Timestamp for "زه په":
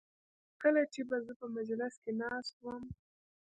1.25-1.45